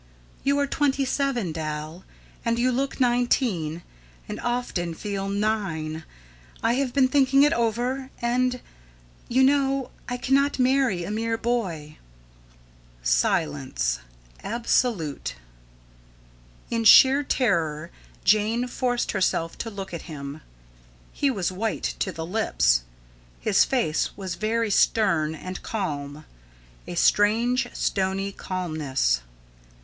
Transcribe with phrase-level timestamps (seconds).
[0.43, 2.03] You are twenty seven, Dal,
[2.43, 3.83] and you look nineteen,
[4.27, 6.05] and often feel nine.
[6.63, 8.61] I have been thinking it over, and
[9.29, 11.99] you know I cannot marry a mere boy."
[13.03, 13.99] Silence
[14.43, 15.35] absolute.
[16.71, 17.91] In sheer terror
[18.23, 20.41] Jane forced herself to look at him.
[21.13, 22.81] He was white to the lips.
[23.39, 26.25] His face was very stern and calm
[26.87, 29.21] a strange, stony calmness.